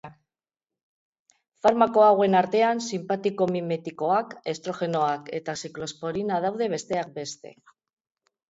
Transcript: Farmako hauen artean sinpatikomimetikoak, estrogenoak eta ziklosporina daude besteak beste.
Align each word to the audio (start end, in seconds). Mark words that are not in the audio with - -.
Farmako 1.65 2.05
hauen 2.05 2.37
artean 2.39 2.81
sinpatikomimetikoak, 2.85 4.33
estrogenoak 4.55 5.31
eta 5.41 5.59
ziklosporina 5.65 6.41
daude 6.47 6.71
besteak 6.77 7.17
beste. 7.21 7.55